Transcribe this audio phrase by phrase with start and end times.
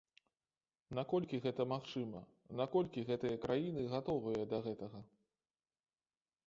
[0.99, 2.21] Наколькі гэта магчыма,
[2.63, 4.99] наколькі гэтыя краіны гатовыя да гэтага?